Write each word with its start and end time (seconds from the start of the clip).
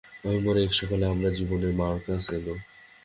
নভেম্বরের 0.21 0.65
এক 0.65 0.73
সকালে, 0.79 1.05
আমার 1.07 1.31
জীবনে 1.39 1.67
মার্কাস 1.79 2.25
এলো। 2.37 2.53